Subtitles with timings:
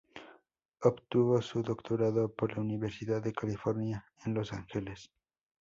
[0.81, 5.11] Obtuvo su doctorado por la Universidad de California en Los Ángeles